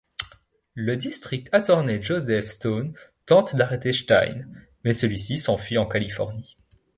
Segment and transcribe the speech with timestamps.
[0.73, 2.95] Le district attorney Joseph Stone
[3.27, 4.45] tente d'arrêter Stein
[4.83, 6.57] mais celui-ci s'enfuit en Californie.